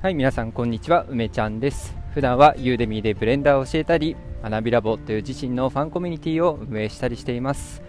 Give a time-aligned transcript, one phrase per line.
[0.00, 1.92] はい、皆さんこんにちは、梅ちゃんです。
[2.14, 4.14] 普段はユーデミーでブレンダーを教えたり、
[4.44, 7.82] 学びラボという自身のファンコミュニティを運営したりしています。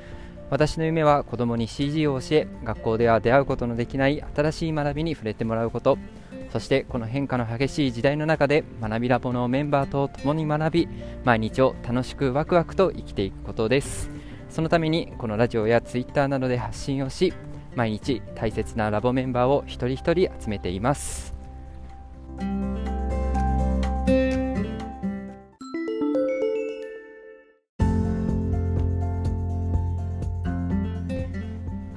[0.49, 5.99] 私の夢は子供に CG を教え、学校では出会うことのできない新しい学びに触れてもらうこと、
[6.51, 10.87] そしてこの変化の激しい時代の中で学びラボのメンバーと共に学び、
[11.25, 14.09] 毎日を楽しくワクワクと生きていくことです。
[14.49, 17.35] そのためにこのラジオやツイッターなどで発信をし、
[17.75, 21.37] 毎日大切なラボメンバーを一人一人集めています。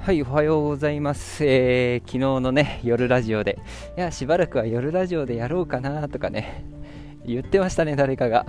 [0.02, 1.44] はい、おはようございます。
[1.46, 3.60] えー、昨日のね、夜ラジオで、
[3.96, 6.64] いや、しばらくは夜ラジオでやろうかなとかね、
[7.24, 8.44] 言ってましたね、誰かが。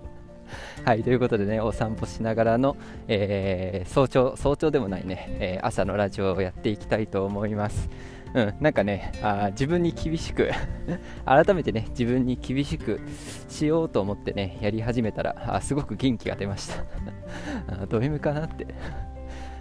[0.84, 2.76] はい、ということでね、お散歩しながらの、
[3.08, 7.88] えー、早朝、早朝でもないね、えー、朝のラジオをやっていきたいと思います。
[8.34, 10.50] うん、なんかね、あ自分に厳しく
[11.24, 13.00] 改めてね、自分に厳しく
[13.48, 16.84] しようと思ってね、やり始めたら、あすごく元気が出ました
[17.84, 17.86] あ。
[17.86, 18.66] ド M かなって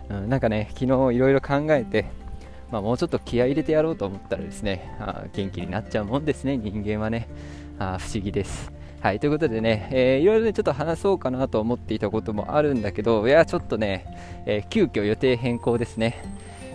[0.09, 2.05] うん、なんかね、昨日いろいろ考えて、
[2.71, 7.27] まあ、もうちょっと気合い入れてやろうと思ったらですね、あ元気になっちゃうもんですね、人間はね。
[7.79, 8.71] あ不思議です。
[9.01, 14.05] はい、ということでね、えー、いろいろね、ちょっと話そうかなと思っていたこともあるんだけど、いや、ちょっとね、
[14.45, 16.23] えー、急遽予定変更ですね。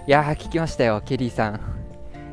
[0.06, 1.60] いやー、聞きましたよ、ケリーさん。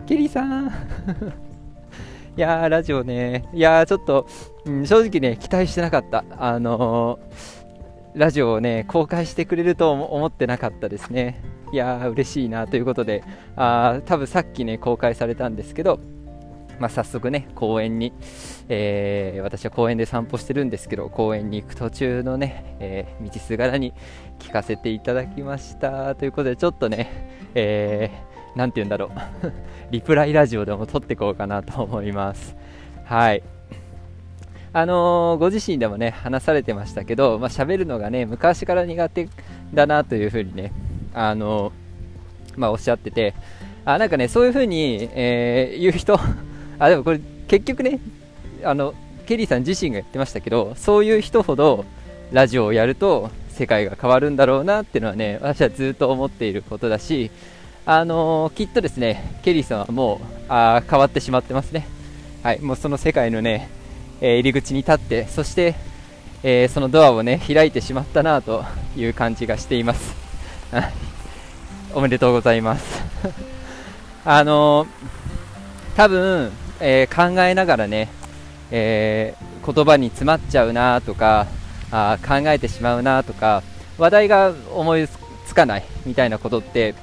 [0.06, 0.68] ケリーさん
[2.38, 4.28] いやー、ラジオね、いやー、ちょっと、
[4.66, 6.24] うん、正直ね、期待してなかった。
[6.38, 7.59] あのー
[8.16, 11.42] ラジオをね公開してくれると思ってなかったですね。
[11.72, 13.24] いやー嬉しいなということで
[13.56, 16.00] あ多分さっきね公開されたんですけど
[16.80, 18.14] まあ、早速ね公園に、
[18.70, 23.94] えー、私は公園で散歩してるんですけど公園に行く途中のね、えー、道すがらに
[24.40, 29.10] 聞かせていただきましたということでちょっとね、えー、て言うんだろう。
[29.92, 32.56] リプライラジオでも撮っていこうかなと思います。
[33.04, 33.44] はい。
[34.72, 39.30] あのー、ご自身でもね話されてましたけど、まあ、喋るのがね昔から苦手
[39.74, 40.72] だなというふうにね、
[41.14, 43.34] あのー、まあ、おっしゃってて
[43.86, 46.20] あなんかねそういうふうに、えー、言う人
[46.78, 48.00] あでもこれ結局ね
[48.64, 48.94] あの
[49.26, 51.86] ケリーさん自身が言ってましたけどそういう人ほど
[52.32, 57.32] ラジオをやると世界が変わるんだろうなっていうのはね私はずっと思っていることだし
[57.86, 61.88] あのー、きっとですねケリーさんはもうあ変わってしまってますね。
[62.44, 63.79] はいもうその世界のね
[64.22, 65.76] え入り口に立ってそして、
[66.44, 68.64] えそのドアをね開いてしまったなと
[68.96, 70.16] いう感じがしています。
[71.94, 73.02] おめでとうございます。
[74.26, 74.86] あの
[75.96, 78.10] 多分、えー、考えながらね、
[78.72, 81.48] えー、言葉に詰まっちゃうなとか
[81.92, 83.64] あ考えてしまうなとか
[83.98, 85.08] 話題が思い
[85.48, 86.94] つかないみたいなことって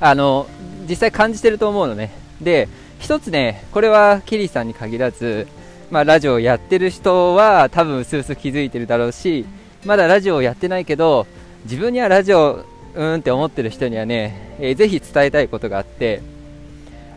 [0.00, 0.46] あの
[0.88, 2.10] 実際感じてると思うのね。
[2.40, 2.68] で
[2.98, 5.46] 一つねこれはケリーさんに限らず
[5.92, 9.44] まあ、ラジオをやってる人は多分スースー気づいてるだろうし
[9.84, 11.26] まだラジオをやってないけど
[11.64, 12.64] 自分にはラジオ
[12.94, 16.22] うんって思ってる人にはね、えー、ぜひ伝えたいことがあって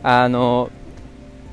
[0.03, 0.69] あの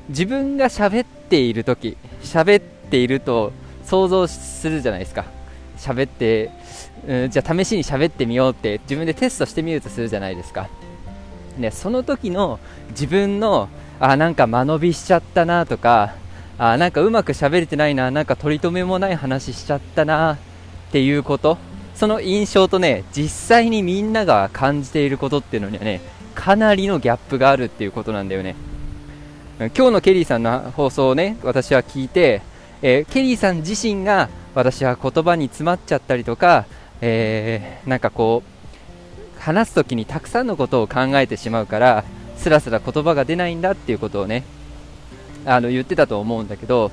[0.09, 3.53] 自分が喋っている時喋っていると
[3.85, 5.25] 想像するじゃないですか。
[5.77, 6.51] 喋って、
[7.07, 10.69] うん、じゃあ試しに喋ってみようって自分でテストしてみるとするじゃないですか。
[11.57, 12.59] ね、その時の
[12.89, 13.69] 自分の
[13.99, 16.15] あなんか間延びしちゃったなとか
[16.57, 20.37] あなんかうまく喋れてないな、なんか取り留めもない話しちゃったなっ
[20.91, 21.57] ていうこと、
[21.95, 26.01] その印象とね、実際にみんなが感じていることっていうのにはね、
[26.35, 28.55] かなりのギャップがあるっていうことなんだよね。
[29.59, 32.41] 今日のケリーさんの放送をね、私は聞いて、
[32.81, 36.65] えー、ケリーさん自身が私は言葉に詰まっちゃったりとか、
[37.01, 42.03] えー、なんかこう、話す時にたくさんのことを考えてしまうから、
[42.37, 44.43] すらすら言葉が出ないんだっていうことをね、
[45.45, 46.91] あの言ってたと思うんだけど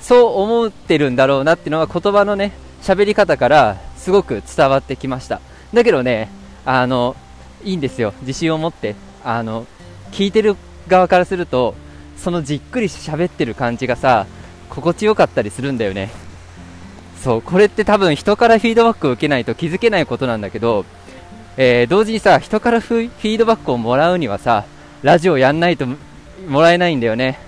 [0.00, 2.52] そう思ってるんだろうなっていうのは言葉のね
[2.82, 5.40] 喋り方からすごく伝わってきました。
[5.72, 6.28] だけどね
[6.64, 7.16] あの
[7.64, 8.12] いいんですよ。
[8.20, 8.94] 自信を持って
[9.24, 9.66] あの
[10.12, 10.56] 聞いてる
[10.86, 11.74] 側からすると
[12.16, 14.26] そのじっくり喋ってる感じがさ
[14.70, 16.10] 心地よかったりするんだよね。
[17.22, 20.84] そうこれって多分人からフィードバックを受けないと気づけないことなんだけど、
[21.56, 24.64] えー、同時にさ人からフィードバックをもらうにはさ
[25.02, 25.86] ラジオやんないと
[26.46, 27.40] もらえないんだよね。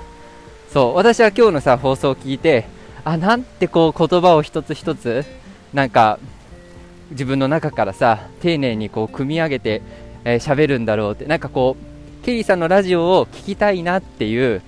[0.73, 2.67] そう私は今日のさ放送を聞いて
[3.05, 5.25] あなんてこう言葉を一つ一つ
[5.73, 6.19] なんか
[7.11, 9.82] 自分の中からさ丁寧にこう組み上げて
[10.25, 11.25] 喋、えー、るんだろうって。
[11.25, 14.61] なんかこうケリーさんのラジオを聞きたいなっていう、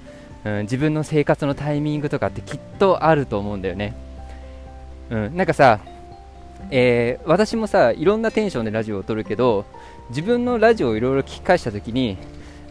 [0.45, 3.95] うん、自分の生活のタイミングとかってきっとあると思うんだよね、
[5.11, 5.81] うん、なんかさ、
[6.71, 9.67] えー、私もさいろんなテンションでラジオを撮るけど
[10.09, 12.17] 自分のラジオをいろいろ聞き返した時に、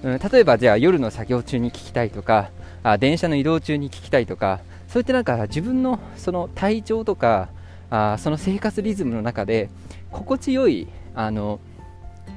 [0.01, 2.49] うん、例えばじゃあ夜の作業中に聞きたいとか
[2.83, 7.49] あ電車の移動中に聞きたいとかそういったなんか自分のその体調とか
[7.89, 9.69] あその生活リズムの中で
[10.11, 11.59] 心地よいあの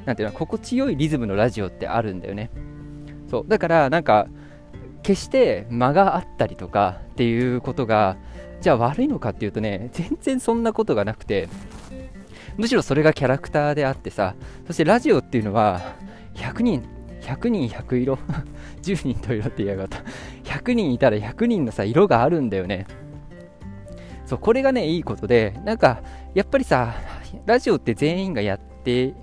[0.04, 2.50] なていうの心地よいリズムのラジオってあるんだよね。
[3.30, 3.44] そう。
[3.46, 4.26] だからなんか
[5.02, 8.16] 決して間があったりとかっていうことが
[8.60, 11.48] じゃあ悪いのかっていうとね全然そんなことがなくて
[12.56, 14.34] むしろそれがキャラクターであってさ
[14.66, 15.80] そしてラジオっていうのは
[16.34, 16.84] 100人
[17.22, 18.18] 100人100色？
[18.82, 19.98] 10人と色って言いやがった。
[20.44, 22.86] 100人いたら100人のさ色があるんだよね。
[24.26, 26.02] そうこれがねいいことでなんか
[26.34, 26.94] やっぱりさ
[27.46, 29.14] ラジオって全員がやって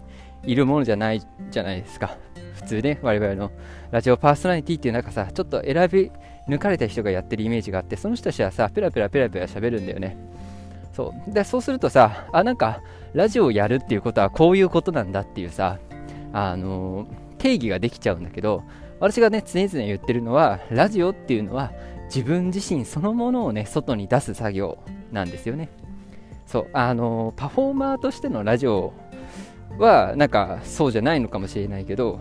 [0.44, 2.18] いるものじゃないじゃないですか。
[2.56, 3.52] 普通ね我々の。
[3.92, 6.12] ラジオパーソナリティっていうなんかさちょっと選び
[6.48, 10.18] 抜かれた人がやってるイメージがあってその人たちはさペラペラペラペラ喋るんだよね。
[10.94, 11.34] そう。
[11.34, 12.82] でそうするとさあなんか
[13.14, 15.80] ラジオをやるっていうことはこういうことなんだっていうさ
[16.34, 17.08] あのー、
[17.40, 18.64] 定義ができちゃうんだけど
[19.00, 21.72] 私がね常々言ってるのはラジオっていうのは
[22.06, 24.78] 自分自身そのものをね外に出す作業
[25.12, 25.70] なんですよね。
[26.46, 28.92] そうあの、パフォーマーとしてのラジオ
[29.78, 32.20] はなんかそうじゃないのかもしれないけど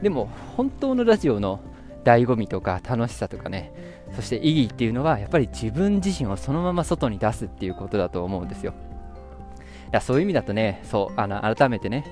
[0.00, 1.60] でも本当のラジオの
[2.02, 3.72] 醍醐味とか楽しさとかね
[4.16, 8.72] そして意義っていうのはやっぱり自分自身をそのまま外に出すっていうことだと思うんですよ。
[8.72, 12.04] いやそういう意味だとねそうあの改めてね、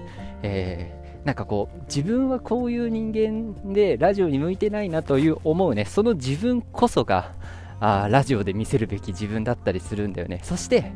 [0.42, 0.97] え、
[1.28, 5.84] なんかこう自分はこういう人間でラジオに向いてないなという思うね。
[5.84, 7.32] その自分こそが
[7.80, 10.40] あラジオで見せるべき自分だったりするんだよね。
[10.42, 10.90] そして、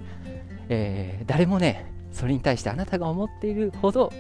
[0.71, 4.11] えー、誰もねそれに対してあなたが思っているほど、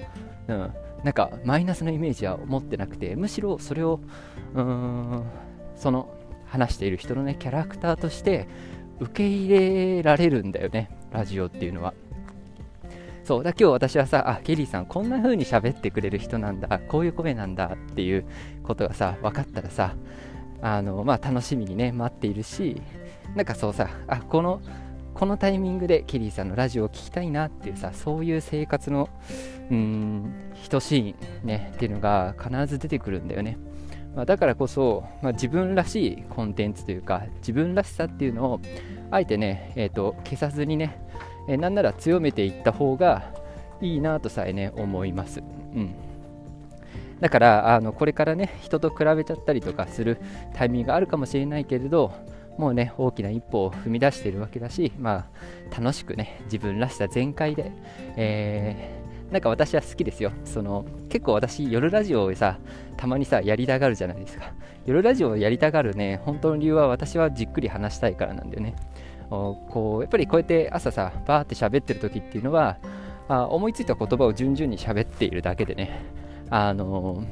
[0.48, 0.70] うん、
[1.02, 3.98] なんかマイナスのイメージは持ってなくてむしろそれを
[4.54, 5.22] うん
[5.76, 8.48] その話している人のねキャラクターとして
[9.00, 10.90] 受け入れられるんだよね。
[11.10, 11.94] ラジオっていうのは。
[13.24, 18.24] そうだ今日私はさあケリーさんこんな風に喋ってくれる人なんだこういう声なんだっていう
[18.64, 19.94] ことがさ分かったらさ
[20.60, 22.82] あのまあ楽しみにね待っているし
[23.36, 24.60] なんかそうさあこの
[25.14, 29.08] このタイミングでケリーさんのラジオを聴きたいなっていうさそういう生活の
[29.70, 30.34] うん
[30.68, 31.14] 等しい
[31.44, 33.58] ねっていうのが必ず出てくるんだよね、
[34.16, 38.60] まあ、だからこそ、まあ、自分らしいコンテンツというか自分らしさっていうのを
[39.12, 40.98] あえてね、えーと、消さずにね、
[41.48, 43.32] え、なんなら強めていった方が
[43.80, 45.42] いいなとさえね思います、う
[45.80, 45.94] ん。
[47.20, 50.18] だからあのこれからね人と比べちゃったりとかする
[50.54, 52.12] タイミングがあるかもしれないけれど
[52.58, 55.28] もうね大きな一歩を踏み出しているわけだし、ま
[55.72, 57.72] あ、楽しくね自分らしさ全開で、
[58.16, 60.32] えー、なんか私は好きですよ。
[60.44, 62.58] その結構私夜ラジオをさ
[62.96, 64.52] たまにさやりたがるじゃないですか。
[64.84, 68.74] 夜ラジオをやりたがるね本当の理由は私はじっくり話したいからなんだよね。
[69.32, 72.78] こうやっぱりこうやって朝さバーって喋ってる時っていうのは
[73.28, 76.04] あ思いついた言葉を順々に喋っているだけでね
[76.50, 77.24] あの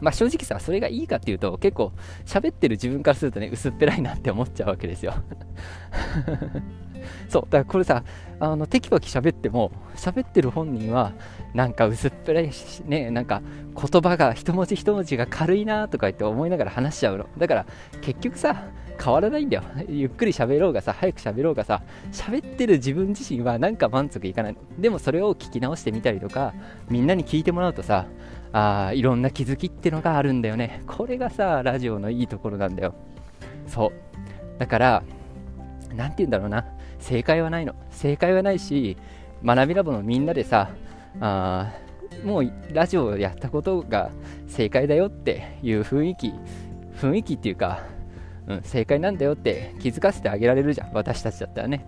[0.00, 1.92] まあ、正直さ、それがいいかっていうと、結構
[2.24, 5.12] 喋ってる自分からするとね、薄っぺらいなって思っちゃうわけですよ。
[7.28, 8.04] そう、だからこれさ、
[8.38, 11.12] あのテキパキ喋っても、喋ってる本人は、
[11.54, 13.42] なんか薄っぺらいし、ね、なんか
[13.74, 17.26] 言葉が一文字一文字が軽いなとか言って思いながら話しちゃうの。
[17.36, 17.66] だから
[18.00, 18.66] 結局さ、
[19.02, 19.62] 変わらないんだよ。
[19.88, 24.56] ゆっくり喋ろうがさ、早く喋ろうがさ、喋ってる自分自身はなんか満足いかない。
[24.78, 26.54] でもそれを聞き直してみたりとか、
[26.88, 28.06] みんなに聞いてもらうとさ、
[28.52, 30.82] あいろんな気づきってのがあるんだよね。
[30.86, 32.94] これがさ、ラジオのいいところなんだよ。
[33.66, 33.92] そう。
[34.58, 35.02] だから、
[35.94, 36.64] なんて言うんだろうな。
[36.98, 37.74] 正解はないの。
[37.90, 38.96] 正解はないし、
[39.44, 40.70] 学びラボのみんなでさ、
[41.20, 41.72] あ
[42.24, 44.10] もうラジオをやったことが
[44.46, 46.32] 正解だよっていう雰囲気、
[47.00, 47.82] 雰囲気っていうか、
[48.48, 51.86] うん、正解なんだよって気づかせてあげられるじゃん、私たちだったらね。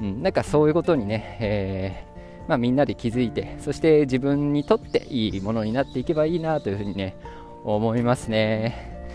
[0.00, 7.16] うん、なんかそういうことにね、えー、まあ、みんなで気づいて、そして自分にとっていいものになっていけばいいなというふうにね、
[7.64, 9.06] 思いますね。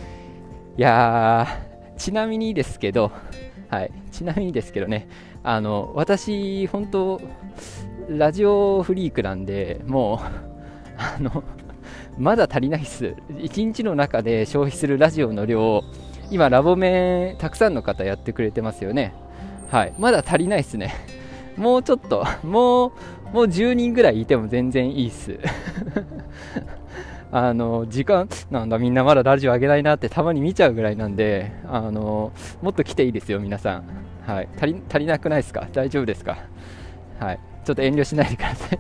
[0.77, 1.47] いや、
[1.97, 3.11] ちなみにですけど、
[3.67, 5.09] はい、ちなみにですけどね、
[5.43, 7.21] あの私、本当、
[8.07, 10.19] ラジオフリークなんで、もう、
[10.97, 11.43] あの、
[12.17, 13.15] まだ足りないっす。
[13.29, 15.83] 1日の中で消費するラジオの量
[16.31, 19.13] 今、ラボメたくさんの方やってくれてますよね。
[19.71, 19.93] はい。
[19.97, 20.93] まだ足りないっすね。
[21.57, 22.91] もうちょっと、 もう、
[23.33, 25.37] もう10人ぐらいいても全然いいっす。
[27.31, 32.31] あの、時間、なんだ、みんなまだラジオ上げないなってたまに見ちゃうぐらいなんで、あの、
[32.61, 33.83] もっと来ていいですよ、皆さん。
[34.25, 34.47] はい。
[34.57, 35.67] 足り、足りなくないですか？
[35.71, 36.37] 大丈夫ですか？
[37.19, 37.39] はい。
[37.65, 38.79] ちょっと遠慮しないでください。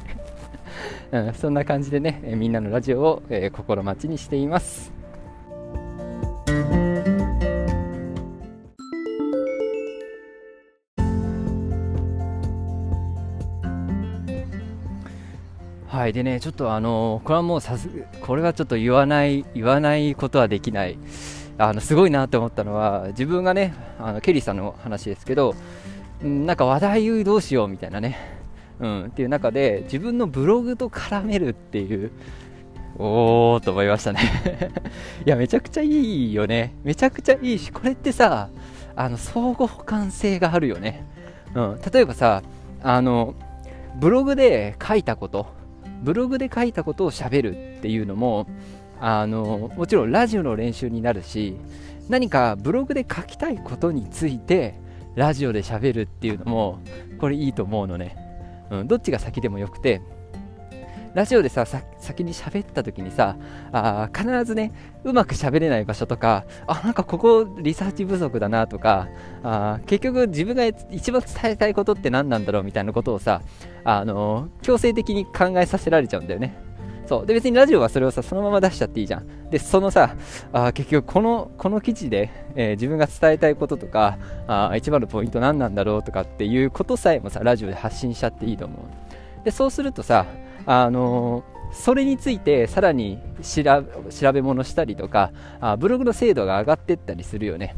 [1.11, 4.91] うん、そんな感じでね、みんなのラジオを、えー、心待ちにしています。
[16.09, 17.89] いでねちょっとあのこれはもうさす
[18.21, 20.97] これはちょっと言わない言わないことはできない。
[21.61, 25.55] あのすごいなって思ったのは自分がねあのケリーさんの話ですけど
[26.21, 28.17] なんか話題どうしようみたいなね、
[28.79, 32.11] うん、っていう中で自分のブログと絡めるっていう
[32.97, 34.19] おーと思いましたね。
[35.25, 36.73] いやめちゃくちゃいいよね。
[36.83, 38.49] めちゃくちゃいいしこれってさ
[38.95, 41.05] あの相互補完性があるよね、
[41.55, 42.41] うん、例えばさ
[42.83, 43.35] あの
[43.99, 45.47] ブログで書いたこと
[46.01, 48.47] ブログで書いたことをしゃべるっていうのも
[48.99, 51.55] あのもちろんラジオの練習になるし
[52.09, 54.75] 何かブログで書きたいことについて
[55.15, 56.79] ラジオでしゃべるっていうのも
[57.19, 58.15] これいいと思うのね、
[58.71, 60.01] うん、どっちが先でもよくて
[61.13, 63.35] ラジオでさ先に喋った時にさ
[63.71, 64.71] あ必ずね
[65.03, 69.07] うまく喋れない場所とかあなんかここリサーチ不足だなとか
[69.43, 73.41] あ結局自分が一番伝えたいことって何なんだろうみたいなことをさ
[73.83, 76.69] あの強制的に考えさせられちゃうんだよね。
[77.07, 77.25] そう。
[77.25, 79.49] で別にラジオはそれをさそのまま出しちゃっていいじゃん。
[79.49, 80.15] でそのさ
[80.53, 89.43] あ結局このこの記事で、えー、自分が伝えたいこととかあ一番のポイント何なんだろうとかっていうことさえもさラジオで発信しちゃっていいと思う。
[89.43, 90.27] でそうするとさ
[90.71, 97.75] あの、それについてさらに調べ物したりとかあブログの精度が上がっていったりするよね。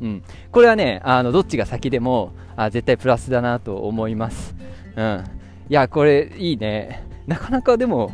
[0.00, 4.54] うん、これはねあのどっちが先でもあ絶対プラスだなと思います、
[4.96, 5.24] うん、
[5.68, 7.04] いやこれいいね。
[7.28, 8.10] なかなかでも、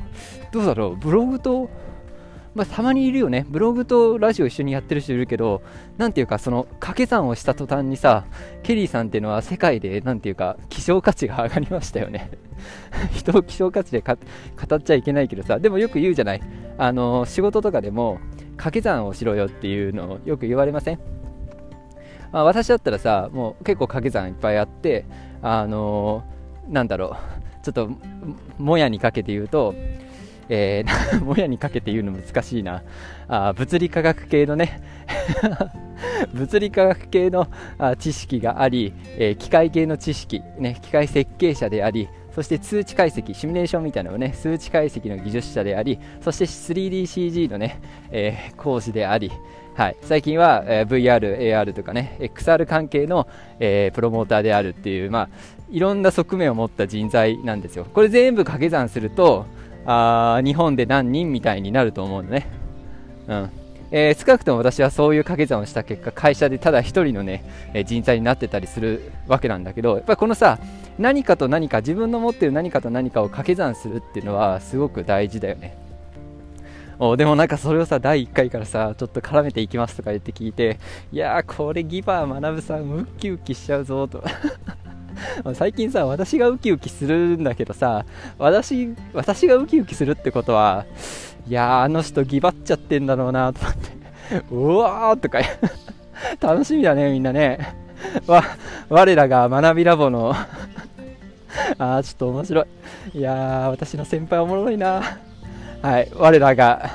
[0.51, 1.71] どうだろう、ブログと、
[2.55, 5.63] まあ、たまにいるよね、ブログとラジオ一緒にやってる人いるけど、
[5.99, 8.25] なんていうか、その掛け算をした途端にさ、
[8.63, 12.31] ケリーさんっていうのは世界で、なんていうか、希少価値が上がりましたよね。
[13.13, 14.13] 人を希少価値で語
[14.77, 16.41] っちゃいけないけどさ、でもよく言うじゃない、
[16.79, 18.19] あの仕事とかでも、
[18.53, 20.99] 掛け算をしろよっていうのをよく言われません？
[22.31, 25.07] まあ、私だったらさ、もう結構掛け算いっぱいあって、
[25.43, 26.23] あの、
[26.69, 27.17] なんだろ
[27.61, 27.91] う、ちょっと
[28.59, 29.75] もやにかけて言うと、
[30.49, 32.83] えー、 もやにかけて言うの難しいな。
[33.29, 34.81] あ物理科学系のね。
[36.33, 37.49] 物理科学系の
[37.79, 49.31] あ知識があり、えー、機械系の知識、ね、機械設計者でありそして通知解析、シミュレーションみたいなのをね、数値解析の技術者であり、そして 3DCG のね、えー、講師であり、
[49.75, 53.29] はい、最近は、えー、VR、AR とかね、XR 関係の、
[53.61, 55.29] えー、プロモーターであるっていう、まあ、
[55.71, 57.85] いろんな側面を持った人材なんですよ。
[57.85, 59.47] これ全部掛け算すると、
[59.87, 62.47] あ日本で何人みたいになると思うのね。
[63.29, 63.51] うん
[63.97, 70.59] えー、少なくとも私はそういう掛け算をした結果、会社でただ1人のね、え、人材になってたりするわけなんだけど、やっぱりこのさ、
[70.99, 75.77] 何かと何か、自分の持ってる何かと何かを掛け算するっていうのはすごく大事だよね。
[76.99, 80.79] おでもなんかそれをさ、第1回からさ、ちょっと絡めていきますとか言って聞いて、
[81.13, 84.25] いやー、これギバー学さん、ウッキウキしちゃうぞと。
[85.55, 88.05] 最近さ、私がウキウキするんだけどさ、
[88.39, 90.85] 私、私がウキウキするってことは、
[91.47, 95.41] いや、あの人ギバっちゃってんだろうなと思って、うわーとか、
[96.41, 97.77] 楽しみだね、みんなね。
[98.27, 98.43] わ、
[98.89, 100.35] 我らが学びラボの
[101.79, 102.67] あー、ちょっと面白
[103.15, 103.19] い。
[103.19, 105.19] いやー、私の先輩おもろいな。
[105.83, 106.91] はい、我らが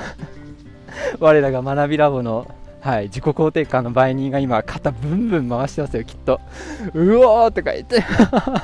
[1.20, 2.46] 我らが学びラボの
[2.82, 6.40] はい、自己肯定感の売人が今、肩ブンブン回してますよ、きっと。
[6.94, 8.02] うおーとか言って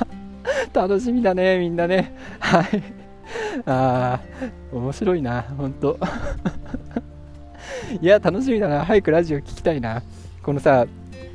[0.73, 2.13] 楽しみだね、みんなね。
[2.39, 2.83] はい。
[3.65, 5.97] あー、面白いな、ほんと。
[8.01, 8.83] いや、楽しみだな。
[8.83, 10.03] 早くラジオ聞きたいな。
[10.43, 10.85] このさ、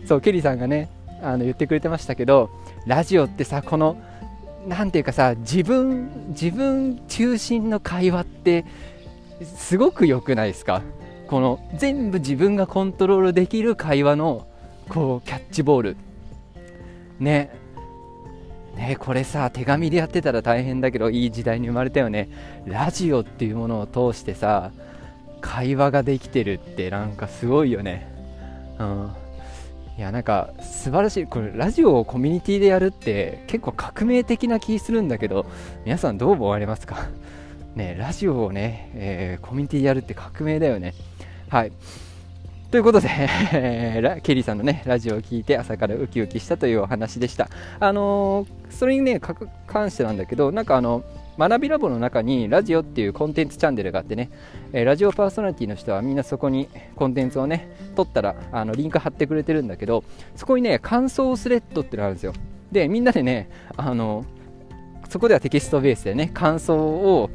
[0.05, 0.91] そう、ケリーさんがね、
[1.23, 2.51] あの言ってくれてましたけど、
[2.87, 3.97] ラジオってさ、この、
[4.69, 8.67] なんていうかさ、自分、自分中心の会話って、
[9.57, 10.83] すごく良くないですか？
[11.27, 14.47] この全部自分がコントロールできる会話の
[14.89, 15.97] こうキャッチボール。
[17.19, 17.51] ね。
[18.77, 22.29] ねこれさ手紙でやってたら大変だけどいい時代に生まれたよね。
[22.67, 24.73] ラジオっていうものを通してさ
[25.41, 28.09] 会話ができてるってなんかすごいよね。
[28.79, 29.13] うん。
[29.97, 31.27] いやなんか素晴らしい。
[31.27, 35.47] これラジオをコミュニティでやるって結構革命的な気するんだけど
[35.85, 37.09] 皆さんどう思われますか？
[37.77, 40.95] ねラジオをね、えー、コミュニティでやるって革命だよね。
[41.49, 41.73] はい。
[42.71, 43.09] ということで、
[44.23, 47.49] ケリーさんのね、ラジオを聞いて朝からウキウキしたというお話でした。
[47.79, 49.21] あのー、それにね、
[49.67, 51.05] 関してなんだけど、なんかあの、
[51.39, 54.31] 学びラボの中にラジオっていうコンテンツチャンネルがあってね、
[54.73, 60.03] えー、ラジオパーソナリティの人はみんなそこにコンテンツをね、取ったらあのリンク貼ってくれてるんだけど、
[60.35, 62.33] そこにね、感想スレッドってのがあるんですよ。
[62.73, 64.25] で、みんなでね、あの、
[65.09, 67.31] そこではテキストベースでね、感想を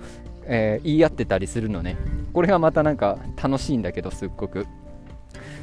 [0.52, 1.96] えー、言い合ってたりするのね
[2.34, 4.68] これがまたなんか楽しいんだけどすっごく。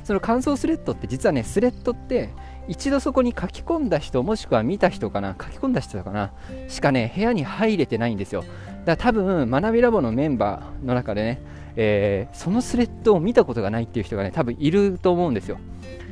[0.04, 2.30] その感想スレッドって実はねスレッドって
[2.68, 6.32] 一度そこに書き込んだ人もしくは見た人かな書き込んだ人かな
[6.68, 8.42] しかね部屋に入れてないんですよ。
[8.86, 11.42] だから多分学びラボのメンバーの中でね、
[11.74, 15.58] えー、そのスレッドを見たことがないっていう人がね、多分いると思うんですよ。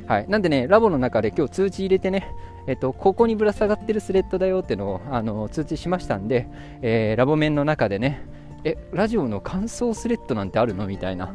[0.06, 2.28] はい、なんでね、ラボの中で今日通知入れてね、
[2.66, 6.48] えっと、ここにぶら下がってるスレッドだよっていうのをあの通知しましたんで、
[6.82, 8.26] えー、ラボ面の中でね、
[8.64, 10.86] え、ラジオの感想スレッドなんてあるの？
[10.86, 11.34] みたいな、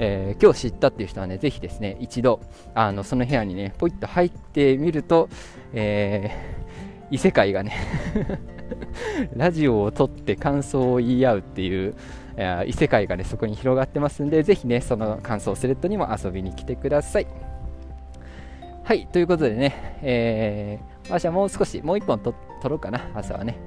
[0.00, 2.40] えー、今日知ったっていう人はね、ぜひですね、一度、
[2.74, 5.28] あのその部屋にね、ポイッと入ってみると、
[5.72, 7.76] えー、異世界がね
[9.36, 11.94] ラジオを撮って感想を言い合うっていう、
[12.66, 17.26] 異世界がね、そこに広がってますんで、ぜひね、その感想スレッドにも遊びに来てください。
[18.82, 23.58] はい、ということでね、えー、私はもう少し、もう一本撮って撮ろうかな、朝はね。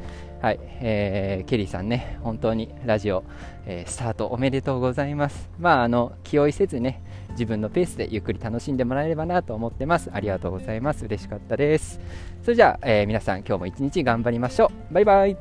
[0.41, 3.23] はい、えー、ケリーさんね、本当にラジオ、
[3.67, 5.51] えー、スタートおめでとうございます。
[5.59, 10.09] まあ、あの、気負いせずね、自分のペースでゆっくり楽しんでもらえればなと思ってます。
[10.11, 11.05] ありがとうございます。
[11.05, 11.99] 嬉しかったです。
[12.41, 14.93] それじゃあ、えー、皆さん今日も一日頑張りましょう。
[14.93, 15.37] バイバイ。